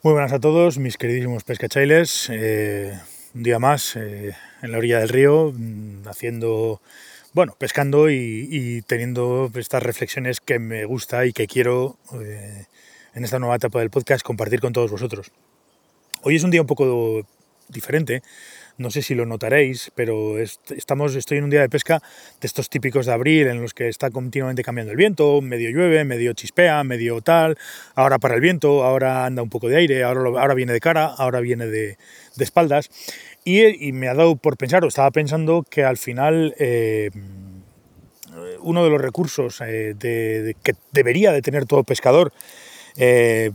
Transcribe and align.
Muy 0.00 0.12
buenas 0.12 0.32
a 0.32 0.38
todos, 0.38 0.78
mis 0.78 0.96
queridísimos 0.96 1.42
pescachailes. 1.42 2.28
Eh, 2.30 2.96
un 3.34 3.42
día 3.42 3.58
más 3.58 3.96
eh, 3.96 4.32
en 4.62 4.70
la 4.70 4.78
orilla 4.78 5.00
del 5.00 5.08
río, 5.08 5.52
mm, 5.52 6.06
haciendo, 6.06 6.80
bueno, 7.32 7.56
pescando 7.58 8.08
y, 8.08 8.84
teniendo 8.86 9.50
estas 9.56 9.82
reflexiones 9.82 10.40
que 10.40 10.60
me 10.60 10.84
gusta 10.84 11.26
y 11.26 11.32
que 11.32 11.48
quiero 11.48 11.98
eh, 12.14 12.66
en 13.12 13.24
esta 13.24 13.40
nueva 13.40 13.56
etapa 13.56 13.80
del 13.80 13.90
podcast 13.90 14.22
compartir 14.22 14.60
con 14.60 14.72
todos 14.72 14.88
vosotros. 14.88 15.32
Hoy 16.22 16.36
es 16.36 16.44
un 16.44 16.52
día 16.52 16.60
un 16.60 16.68
poco 16.68 17.26
diferente, 17.68 18.22
no 18.78 18.90
sé 18.90 19.02
si 19.02 19.14
lo 19.14 19.26
notaréis, 19.26 19.90
pero 19.94 20.38
estamos, 20.38 21.14
estoy 21.14 21.38
en 21.38 21.44
un 21.44 21.50
día 21.50 21.60
de 21.60 21.68
pesca 21.68 22.00
de 22.40 22.46
estos 22.46 22.70
típicos 22.70 23.06
de 23.06 23.12
abril 23.12 23.48
en 23.48 23.60
los 23.60 23.74
que 23.74 23.88
está 23.88 24.10
continuamente 24.10 24.62
cambiando 24.62 24.92
el 24.92 24.96
viento, 24.96 25.40
medio 25.40 25.70
llueve, 25.70 26.04
medio 26.04 26.32
chispea, 26.32 26.82
medio 26.84 27.20
tal, 27.20 27.58
ahora 27.94 28.18
para 28.18 28.36
el 28.36 28.40
viento, 28.40 28.84
ahora 28.84 29.26
anda 29.26 29.42
un 29.42 29.50
poco 29.50 29.68
de 29.68 29.76
aire, 29.76 30.04
ahora, 30.04 30.40
ahora 30.40 30.54
viene 30.54 30.72
de 30.72 30.80
cara, 30.80 31.06
ahora 31.06 31.40
viene 31.40 31.66
de, 31.66 31.98
espaldas. 32.38 32.88
Y, 33.44 33.92
me 33.92 34.08
ha 34.08 34.14
dado 34.14 34.36
por 34.36 34.56
pensar, 34.56 34.84
o 34.84 34.88
estaba 34.88 35.10
pensando 35.10 35.64
que 35.68 35.82
al 35.82 35.96
final 35.96 36.54
eh, 36.58 37.10
uno 38.60 38.84
de 38.84 38.90
los 38.90 39.00
recursos 39.00 39.60
eh, 39.66 39.94
que 39.98 40.74
debería 40.92 41.32
de 41.32 41.42
tener 41.42 41.66
todo 41.66 41.82
pescador, 41.82 42.32
eh, 42.96 43.52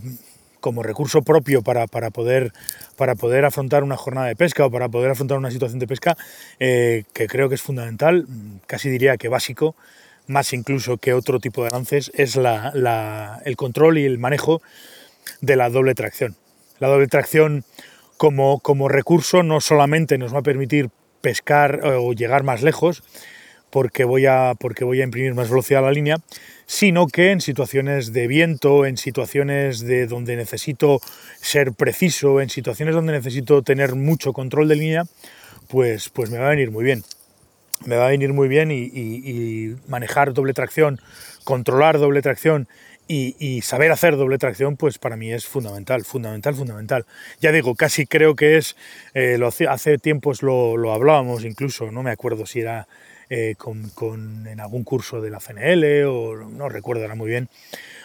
como 0.64 0.82
recurso 0.82 1.20
propio 1.20 1.60
para, 1.60 1.86
poder, 1.86 2.54
para 2.96 3.16
poder 3.16 3.44
afrontar 3.44 3.84
una 3.84 3.98
jornada 3.98 4.28
de 4.28 4.34
pesca 4.34 4.64
o 4.64 4.70
para 4.70 4.88
poder 4.88 5.10
afrontar 5.10 5.36
una 5.36 5.50
situación 5.50 5.78
de 5.78 5.86
pesca, 5.86 6.16
eh, 6.58 7.04
que 7.12 7.26
creo 7.26 7.50
que 7.50 7.56
es 7.56 7.60
fundamental, 7.60 8.26
casi 8.66 8.88
diría 8.88 9.18
que 9.18 9.28
básico, 9.28 9.76
más 10.26 10.54
incluso 10.54 10.96
que 10.96 11.12
otro 11.12 11.38
tipo 11.38 11.64
de 11.64 11.70
lances, 11.70 12.10
es 12.14 12.36
la, 12.36 13.42
el 13.44 13.56
control 13.56 13.98
y 13.98 14.06
el 14.06 14.16
manejo 14.16 14.62
de 15.42 15.56
la 15.56 15.68
doble 15.68 15.94
tracción. 15.94 16.34
La 16.78 16.88
doble 16.88 17.08
tracción 17.08 17.66
como, 18.16 18.58
como 18.60 18.88
recurso 18.88 19.42
no 19.42 19.60
solamente 19.60 20.16
nos 20.16 20.32
va 20.34 20.38
a 20.38 20.42
permitir 20.42 20.88
pescar 21.20 21.84
o 21.84 22.14
llegar 22.14 22.42
más 22.42 22.62
lejos, 22.62 23.02
porque 23.74 24.04
voy 24.04 24.24
a, 24.24 24.54
porque 24.56 24.84
voy 24.84 25.00
a 25.00 25.04
imprimir 25.04 25.34
más 25.34 25.50
velocidad 25.50 25.82
a 25.82 25.86
la 25.86 25.90
línea, 25.90 26.18
sino 26.64 27.08
que 27.08 27.32
en 27.32 27.40
situaciones 27.40 28.12
de 28.12 28.28
viento, 28.28 28.86
en 28.86 28.96
situaciones 28.96 29.80
de 29.80 30.06
donde 30.06 30.36
necesito 30.36 31.00
ser 31.40 31.72
preciso, 31.72 32.40
en 32.40 32.50
situaciones 32.50 32.94
donde 32.94 33.12
necesito 33.12 33.62
tener 33.62 33.96
mucho 33.96 34.32
control 34.32 34.68
de 34.68 34.76
línea, 34.76 35.02
pues, 35.66 36.08
pues 36.08 36.30
me 36.30 36.38
va 36.38 36.46
a 36.46 36.50
venir 36.50 36.70
muy 36.70 36.84
bien. 36.84 37.02
Me 37.84 37.96
va 37.96 38.06
a 38.06 38.10
venir 38.10 38.32
muy 38.32 38.46
bien 38.46 38.70
y, 38.70 39.74
manejar 39.88 40.34
doble 40.34 40.52
tracción, 40.54 41.00
controlar 41.42 41.98
doble 41.98 42.22
tracción 42.22 42.68
y, 43.08 43.60
saber 43.62 43.90
hacer 43.90 44.16
doble 44.16 44.38
tracción, 44.38 44.76
pues 44.76 44.98
para 44.98 45.16
mí 45.16 45.32
es 45.32 45.46
fundamental, 45.46 46.04
fundamental, 46.04 46.54
fundamental. 46.54 47.06
Ya 47.40 47.50
digo, 47.50 47.74
casi 47.74 48.06
creo 48.06 48.36
que 48.36 48.56
es, 48.56 48.76
eh, 49.14 49.36
lo, 49.36 49.48
hace 49.48 49.98
tiempos 49.98 50.44
lo, 50.44 50.76
lo 50.76 50.92
hablábamos 50.92 51.44
incluso, 51.44 51.90
no 51.90 52.04
me 52.04 52.12
acuerdo 52.12 52.46
si 52.46 52.60
era 52.60 52.86
eh, 53.30 53.54
con, 53.56 54.46
en 54.46 54.60
algún 54.60 54.84
curso 54.84 55.20
de 55.20 55.30
la 55.30 55.40
CNL 55.40 56.04
o 56.06 56.36
no 56.48 56.68
recuerdo 56.68 57.02
ahora 57.02 57.14
muy 57.14 57.30
bien, 57.30 57.48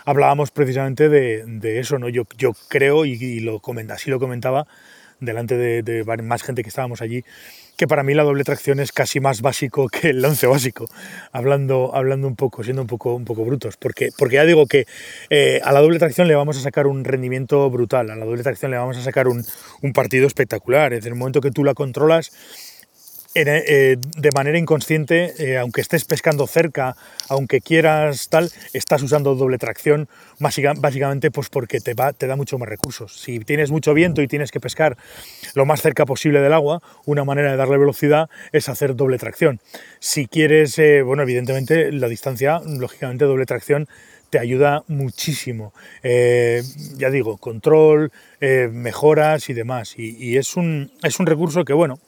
hablábamos 0.05 0.51
precisamente 0.51 1.09
de, 1.09 1.79
eso, 1.79 1.99
¿no? 1.99 2.09
Yo, 2.09 2.23
yo 2.37 2.53
creo, 2.67 3.05
y, 3.05 3.39
lo 3.41 3.59
comenta, 3.59 3.95
así 3.95 4.09
lo 4.09 4.19
comentaba 4.19 4.67
delante 5.19 5.57
de, 5.57 6.03
más 6.23 6.43
gente 6.43 6.63
que 6.63 6.69
estábamos 6.69 7.01
allí, 7.01 7.25
que 7.75 7.87
para 7.87 8.03
mí 8.03 8.13
la 8.13 8.23
doble 8.23 8.43
tracción 8.43 8.79
es 8.79 8.91
casi 8.91 9.19
más 9.19 9.41
básico 9.41 9.87
que 9.89 10.09
el 10.09 10.21
lance 10.21 10.47
básico, 10.47 10.89
hablando, 11.31 11.91
hablando 11.93 12.27
un 12.27 12.35
poco, 12.35 12.63
siendo 12.63 12.81
un 12.81 12.87
poco, 12.87 13.13
un 13.15 13.25
poco 13.25 13.43
brutos, 13.45 13.77
porque, 13.77 14.09
porque 14.17 14.35
ya 14.35 14.45
digo 14.45 14.65
que 14.65 14.85
eh, 15.29 15.59
a 15.63 15.71
la 15.71 15.81
doble 15.81 15.99
tracción 15.99 16.27
le 16.27 16.35
vamos 16.35 16.57
a 16.57 16.61
sacar 16.61 16.87
un 16.87 17.03
rendimiento 17.03 17.69
brutal, 17.69 18.09
a 18.09 18.15
la 18.15 18.25
doble 18.25 18.43
tracción 18.43 18.71
le 18.71 18.77
vamos 18.77 18.97
a 18.97 19.03
sacar 19.03 19.27
un, 19.27 19.45
un 19.81 19.93
partido 19.93 20.27
espectacular, 20.27 20.93
en 20.93 21.05
el 21.05 21.15
momento 21.15 21.41
que 21.41 21.51
tú 21.51 21.63
la 21.63 21.73
controlas, 21.73 22.31
eh, 23.35 23.97
de 24.17 24.31
manera 24.31 24.58
inconsciente, 24.58 25.33
eh, 25.37 25.58
aunque 25.59 25.81
estés 25.81 26.03
pescando 26.03 26.48
cerca, 26.48 26.95
aunque 27.27 27.61
quieras 27.61 28.27
tal, 28.27 28.52
estás 28.73 29.03
usando 29.03 29.36
doble 29.36 29.59
tracción, 29.59 30.09
básicamente 30.39 31.30
pues 31.30 31.49
porque 31.49 31.80
te, 31.80 31.93
va, 31.93 32.11
te 32.11 32.26
da 32.26 32.36
mucho 32.36 32.58
más 32.58 32.67
recursos. 32.67 33.20
Si 33.20 33.39
tienes 33.39 33.70
mucho 33.70 33.93
viento 33.93 34.23
y 34.23 34.27
tienes 34.27 34.52
que 34.52 34.59
pescar 34.59 34.98
lo 35.53 35.67
más 35.67 35.81
cerca 35.81 36.08
posible 36.08 36.42
del 36.42 36.53
agua, 36.53 36.81
una 37.05 37.23
manera 37.23 37.52
de 37.52 37.58
darle 37.58 37.77
velocidad 37.77 38.30
es 38.52 38.67
hacer 38.67 38.95
doble 38.95 39.20
tracción. 39.20 39.59
Si 39.99 40.26
quieres, 40.26 40.80
eh, 40.80 41.03
bueno, 41.03 41.21
evidentemente 41.21 41.92
la 41.92 42.08
distancia, 42.08 42.61
lógicamente 42.65 43.26
doble 43.26 43.45
tracción 43.45 43.87
te 44.32 44.39
ayuda 44.39 44.83
muchísimo. 44.87 45.73
ya 46.03 47.09
digo, 47.09 47.37
control, 47.37 48.11
mejoras 48.39 49.49
y 49.49 49.53
demás. 49.53 49.95
Y, 49.98 50.15
y, 50.23 50.37
es, 50.37 50.55
un, 50.55 50.92
es 51.02 51.20
un 51.20 51.26
recurso 51.26 51.65
que, 51.65 51.73
bueno, 51.73 51.99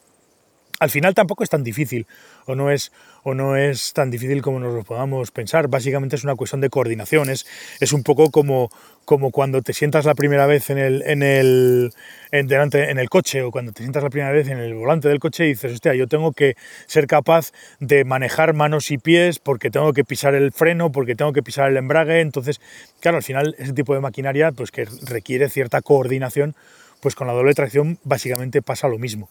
al 0.81 0.89
final 0.89 1.13
tampoco 1.13 1.43
es 1.43 1.49
tan 1.51 1.63
difícil 1.63 2.07
o 2.47 2.55
no 2.55 2.71
es, 2.71 2.91
o 3.21 3.35
no 3.35 3.55
es 3.55 3.93
tan 3.93 4.09
difícil 4.09 4.41
como 4.41 4.59
nos 4.59 4.73
lo 4.73 4.83
podamos 4.83 5.29
pensar. 5.29 5.67
Básicamente 5.67 6.15
es 6.15 6.23
una 6.23 6.35
cuestión 6.35 6.59
de 6.59 6.71
coordinación, 6.71 7.29
es, 7.29 7.45
un 7.93 8.01
poco 8.01 8.31
como, 8.31 8.71
como 9.05 9.29
cuando 9.29 9.61
te 9.61 9.73
sientas 9.73 10.05
la 10.05 10.15
primera 10.15 10.47
vez 10.47 10.71
en 10.71 10.79
el, 10.79 11.03
en, 11.03 11.21
el, 11.21 11.93
en, 12.31 12.47
delante, 12.47 12.89
en 12.89 12.97
el 12.97 13.11
coche 13.11 13.43
o 13.43 13.51
cuando 13.51 13.73
te 13.73 13.83
sientas 13.83 14.01
la 14.01 14.09
primera 14.09 14.31
vez 14.31 14.47
en 14.47 14.57
el 14.57 14.73
volante 14.73 15.07
del 15.07 15.19
coche 15.19 15.45
y 15.45 15.49
dices, 15.49 15.71
hostia, 15.71 15.93
yo 15.93 16.07
tengo 16.07 16.31
que 16.31 16.55
ser 16.87 17.05
capaz 17.05 17.51
de 17.79 18.03
manejar 18.03 18.55
manos 18.55 18.89
y 18.89 18.97
pies 18.97 19.37
porque 19.37 19.69
tengo 19.69 19.93
que 19.93 20.03
pisar 20.03 20.33
el 20.33 20.51
freno, 20.51 20.91
porque 20.91 21.13
tengo 21.13 21.31
que 21.31 21.43
pisar 21.43 21.69
el 21.69 21.77
embrague. 21.77 22.21
Entonces, 22.21 22.59
claro, 23.01 23.17
al 23.17 23.23
final 23.23 23.53
ese 23.59 23.73
tipo 23.73 23.93
de 23.93 24.01
maquinaria 24.01 24.51
pues 24.51 24.71
que 24.71 24.87
requiere 25.03 25.47
cierta 25.47 25.83
coordinación, 25.83 26.55
pues 27.01 27.15
con 27.15 27.27
la 27.27 27.33
doble 27.33 27.53
tracción 27.53 27.99
básicamente 28.03 28.61
pasa 28.61 28.87
lo 28.87 28.97
mismo. 28.97 29.29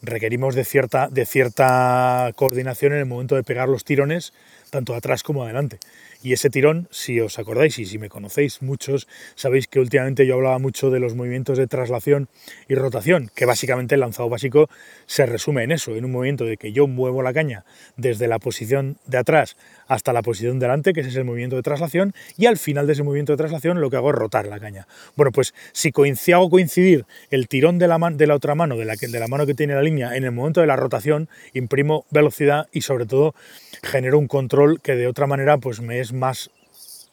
Requerimos 0.00 0.54
de 0.54 0.64
cierta, 0.64 1.08
de 1.08 1.26
cierta 1.26 2.32
coordinación 2.36 2.92
en 2.92 3.00
el 3.00 3.06
momento 3.06 3.34
de 3.34 3.42
pegar 3.42 3.68
los 3.68 3.84
tirones, 3.84 4.32
tanto 4.70 4.94
atrás 4.94 5.22
como 5.22 5.44
adelante. 5.44 5.78
Y 6.22 6.32
ese 6.32 6.50
tirón, 6.50 6.88
si 6.90 7.20
os 7.20 7.38
acordáis 7.38 7.78
y 7.78 7.86
si 7.86 7.98
me 7.98 8.08
conocéis 8.08 8.60
muchos, 8.60 9.06
sabéis 9.36 9.68
que 9.68 9.78
últimamente 9.78 10.26
yo 10.26 10.34
hablaba 10.34 10.58
mucho 10.58 10.90
de 10.90 10.98
los 10.98 11.14
movimientos 11.14 11.58
de 11.58 11.68
traslación 11.68 12.28
y 12.68 12.74
rotación, 12.74 13.30
que 13.36 13.44
básicamente 13.44 13.94
el 13.94 14.00
lanzado 14.00 14.28
básico 14.28 14.68
se 15.06 15.26
resume 15.26 15.62
en 15.62 15.70
eso, 15.70 15.94
en 15.94 16.04
un 16.04 16.10
movimiento 16.10 16.44
de 16.44 16.56
que 16.56 16.72
yo 16.72 16.88
muevo 16.88 17.22
la 17.22 17.32
caña 17.32 17.64
desde 17.96 18.26
la 18.26 18.40
posición 18.40 18.96
de 19.06 19.18
atrás 19.18 19.56
hasta 19.86 20.12
la 20.12 20.22
posición 20.22 20.58
delante, 20.58 20.92
que 20.92 21.00
ese 21.00 21.10
es 21.10 21.16
el 21.16 21.24
movimiento 21.24 21.56
de 21.56 21.62
traslación, 21.62 22.12
y 22.36 22.46
al 22.46 22.58
final 22.58 22.86
de 22.86 22.94
ese 22.94 23.04
movimiento 23.04 23.32
de 23.32 23.36
traslación 23.36 23.80
lo 23.80 23.88
que 23.88 23.96
hago 23.96 24.10
es 24.10 24.16
rotar 24.16 24.46
la 24.46 24.58
caña. 24.58 24.88
Bueno, 25.16 25.30
pues 25.30 25.54
si 25.72 25.92
hago 26.32 26.50
coincidir 26.50 27.06
el 27.30 27.46
tirón 27.46 27.78
de 27.78 27.86
la, 27.86 27.98
de 28.12 28.26
la 28.26 28.34
otra 28.34 28.54
mano, 28.54 28.76
de 28.76 28.84
la, 28.84 28.96
de 28.96 29.20
la 29.20 29.28
mano 29.28 29.46
que 29.46 29.54
tiene 29.54 29.74
la 29.74 29.82
línea, 29.82 30.16
en 30.16 30.24
el 30.24 30.32
momento 30.32 30.60
de 30.60 30.66
la 30.66 30.76
rotación, 30.76 31.28
imprimo 31.54 32.04
velocidad 32.10 32.68
y 32.72 32.82
sobre 32.82 33.06
todo 33.06 33.34
genero 33.82 34.18
un 34.18 34.26
control 34.26 34.57
que 34.82 34.94
de 34.94 35.06
otra 35.06 35.26
manera 35.26 35.58
pues 35.58 35.80
me 35.80 36.00
es 36.00 36.12
más, 36.12 36.50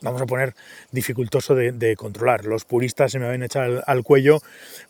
vamos 0.01 0.21
a 0.21 0.25
poner, 0.25 0.53
dificultoso 0.91 1.55
de, 1.55 1.95
controlar. 1.95 2.45
Los 2.45 2.65
puristas 2.65 3.11
se 3.11 3.19
me 3.19 3.27
van 3.27 3.41
a 3.41 3.45
echar 3.45 3.83
al, 3.85 4.03
cuello 4.03 4.41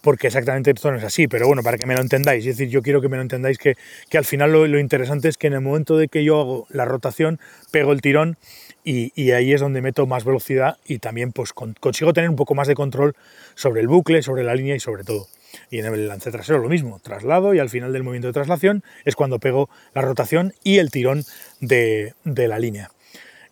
porque 0.02 0.28
exactamente 0.28 0.72
esto 0.72 0.92
no 0.92 0.98
es 0.98 1.04
así, 1.04 1.28
pero 1.28 1.48
bueno, 1.48 1.64
para 1.64 1.78
que 1.78 1.86
me 1.86 1.96
lo 1.96 2.02
entendáis, 2.02 2.46
es 2.46 2.58
decir, 2.58 2.70
yo 2.70 2.82
quiero 2.82 3.02
que 3.02 3.10
me 3.10 3.18
lo 3.18 3.24
entendáis 3.24 3.58
que, 3.58 3.76
al 4.14 4.26
final 4.26 4.52
lo, 4.52 4.80
interesante 4.80 5.28
es 5.28 5.38
que 5.38 5.48
en 5.48 5.54
el 5.54 5.62
momento 5.62 5.98
de 5.98 6.08
que 6.08 6.24
yo 6.24 6.40
hago 6.40 6.68
la 6.70 6.86
rotación, 6.86 7.40
pego 7.72 7.92
el 7.92 8.02
tirón 8.02 8.38
y, 8.84 9.32
ahí 9.32 9.54
es 9.54 9.62
donde 9.62 9.82
meto 9.82 10.06
más 10.06 10.24
velocidad 10.24 10.78
y 10.86 11.00
también 11.00 11.32
pues 11.32 11.54
consigo 11.54 12.14
tener 12.14 12.30
un 12.30 12.36
poco 12.36 12.56
más 12.56 12.68
de 12.68 12.76
control 12.76 13.16
sobre 13.56 13.82
el 13.82 13.88
bucle, 13.88 14.22
sobre 14.22 14.44
la 14.44 14.56
línea 14.56 14.76
y 14.76 14.80
sobre 14.80 15.04
todo. 15.04 15.28
Y 15.70 15.80
en 15.80 15.86
el 15.86 16.08
lance 16.08 16.32
trasero 16.32 16.60
lo 16.60 16.70
mismo, 16.70 17.00
traslado 17.00 17.54
y 17.54 17.60
al 17.60 17.70
final 17.70 17.94
del 17.94 18.04
movimiento 18.04 18.28
de 18.28 18.34
traslación 18.34 18.84
es 19.06 19.16
cuando 19.16 19.40
pego 19.40 19.70
la 19.94 20.02
rotación 20.02 20.54
y 20.64 20.78
el 20.78 20.92
tirón 20.92 21.24
de 21.60 22.14
la 22.24 22.60
línea. 22.60 22.92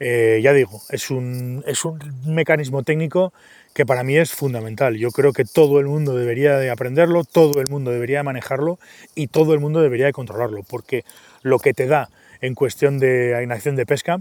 Eh, 0.05 0.41
ya 0.43 0.51
digo, 0.51 0.81
es 0.89 1.09
un, 1.11 1.63
es 1.65 1.85
un 1.85 1.97
mecanismo 2.25 2.83
técnico 2.83 3.31
que 3.73 3.85
para 3.85 4.03
mí 4.03 4.17
es 4.17 4.31
fundamental. 4.31 4.97
Yo 4.97 5.11
creo 5.11 5.31
que 5.31 5.45
todo 5.45 5.79
el 5.79 5.85
mundo 5.85 6.13
debería 6.15 6.57
de 6.57 6.69
aprenderlo, 6.69 7.23
todo 7.23 7.61
el 7.61 7.67
mundo 7.67 7.91
debería 7.91 8.17
de 8.17 8.23
manejarlo 8.23 8.79
y 9.15 9.27
todo 9.27 9.53
el 9.53 9.61
mundo 9.61 9.81
debería 9.81 10.05
de 10.05 10.11
controlarlo, 10.11 10.63
porque 10.63 11.05
lo 11.41 11.59
que 11.59 11.73
te 11.73 11.87
da 11.87 12.09
en 12.41 12.53
cuestión 12.53 12.99
de 12.99 13.39
inacción 13.41 13.77
de 13.77 13.85
pesca 13.85 14.19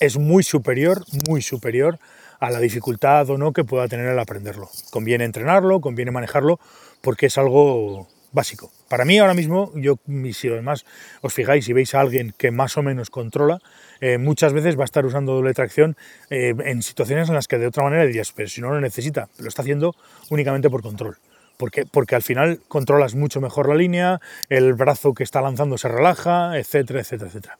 es 0.00 0.18
muy 0.18 0.42
superior, 0.42 1.04
muy 1.28 1.42
superior 1.42 1.98
a 2.40 2.50
la 2.50 2.60
dificultad 2.60 3.28
o 3.30 3.38
no 3.38 3.52
que 3.52 3.64
pueda 3.64 3.88
tener 3.88 4.06
el 4.06 4.18
aprenderlo. 4.18 4.70
Conviene 4.90 5.24
entrenarlo, 5.24 5.80
conviene 5.80 6.10
manejarlo, 6.10 6.60
porque 7.00 7.26
es 7.26 7.38
algo 7.38 8.08
básico. 8.32 8.70
Para 8.88 9.04
mí 9.04 9.18
ahora 9.18 9.34
mismo, 9.34 9.72
yo, 9.74 9.98
si 10.32 10.48
además 10.48 10.84
os 11.20 11.34
fijáis 11.34 11.68
y 11.68 11.72
veis 11.72 11.94
a 11.94 12.00
alguien 12.00 12.34
que 12.36 12.50
más 12.50 12.76
o 12.76 12.82
menos 12.82 13.10
controla, 13.10 13.58
eh, 14.00 14.18
muchas 14.18 14.52
veces 14.52 14.78
va 14.78 14.82
a 14.82 14.84
estar 14.84 15.04
usando 15.04 15.34
doble 15.34 15.54
tracción 15.54 15.96
eh, 16.30 16.54
en 16.64 16.82
situaciones 16.82 17.28
en 17.28 17.34
las 17.34 17.48
que 17.48 17.58
de 17.58 17.66
otra 17.66 17.82
manera 17.82 18.04
dirías, 18.06 18.32
pero 18.32 18.48
si 18.48 18.60
no 18.60 18.70
lo 18.70 18.80
necesita, 18.80 19.28
lo 19.38 19.48
está 19.48 19.62
haciendo 19.62 19.94
únicamente 20.30 20.70
por 20.70 20.82
control. 20.82 21.18
Porque, 21.56 21.86
porque 21.86 22.14
al 22.14 22.22
final 22.22 22.60
controlas 22.68 23.16
mucho 23.16 23.40
mejor 23.40 23.68
la 23.68 23.74
línea, 23.74 24.20
el 24.48 24.74
brazo 24.74 25.12
que 25.12 25.24
está 25.24 25.40
lanzando 25.40 25.76
se 25.76 25.88
relaja, 25.88 26.56
etcétera, 26.56 27.00
etcétera, 27.00 27.28
etcétera. 27.28 27.58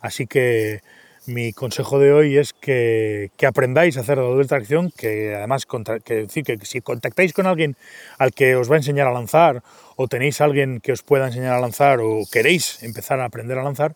Así 0.00 0.26
que 0.26 0.80
mi 1.26 1.52
consejo 1.52 1.98
de 1.98 2.12
hoy 2.12 2.36
es 2.36 2.52
que, 2.52 3.30
aprendáis 3.46 3.96
a 3.96 4.00
hacer 4.00 4.18
la 4.18 4.24
doble 4.24 4.46
tracción, 4.46 4.92
que 4.96 5.34
además 5.34 5.66
que 6.04 6.14
decir 6.14 6.44
que 6.44 6.58
si 6.64 6.80
contactáis 6.80 7.32
con 7.32 7.46
alguien 7.46 7.76
al 8.18 8.32
que 8.32 8.56
os 8.56 8.70
va 8.70 8.74
a 8.74 8.78
enseñar 8.78 9.06
a 9.06 9.12
lanzar, 9.12 9.62
o 9.96 10.08
tenéis 10.08 10.40
alguien 10.40 10.80
que 10.80 10.92
os 10.92 11.02
pueda 11.02 11.26
enseñar 11.26 11.54
a 11.54 11.60
lanzar, 11.60 12.00
o 12.00 12.22
queréis 12.30 12.82
empezar 12.82 13.20
a 13.20 13.24
aprender 13.24 13.58
a 13.58 13.62
lanzar, 13.62 13.94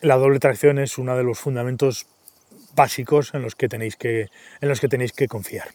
la 0.00 0.16
doble 0.16 0.38
tracción 0.38 0.78
es 0.78 0.98
uno 0.98 1.16
de 1.16 1.22
los 1.22 1.38
fundamentos 1.38 2.06
básicos 2.74 3.34
en 3.34 3.42
los 3.42 3.54
que 3.54 3.68
tenéis 3.68 3.96
que, 3.96 4.28
en 4.60 4.68
los 4.68 4.80
que, 4.80 4.88
tenéis 4.88 5.12
que 5.12 5.28
confiar. 5.28 5.68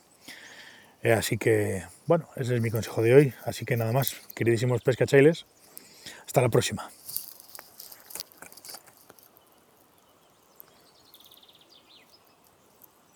Eh, 1.03 1.13
así 1.13 1.37
que, 1.37 1.83
bueno, 2.07 2.27
ese 2.35 2.55
es 2.55 2.61
mi 2.61 2.71
consejo 2.71 3.01
de 3.01 3.13
hoy. 3.13 3.33
Así 3.45 3.65
que 3.65 3.77
nada 3.77 3.91
más, 3.91 4.15
queridísimos 4.35 4.81
pescachailes, 4.81 5.45
hasta 6.25 6.41
la 6.41 6.49
próxima. 6.49 6.89